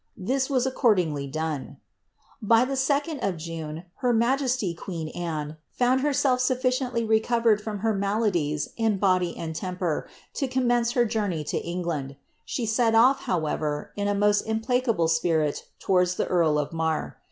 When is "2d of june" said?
2.73-3.83